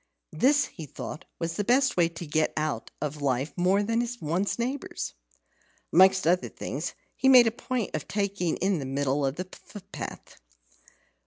[0.31, 5.13] This, he thought, was the way to get more out of life than one's neighbours.
[5.93, 10.37] Amongst other things, he made a point of taking the middle of the footpath.